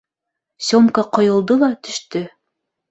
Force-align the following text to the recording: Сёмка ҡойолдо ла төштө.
Сёмка 0.69 1.03
ҡойолдо 1.19 1.61
ла 1.67 1.71
төштө. 1.87 2.27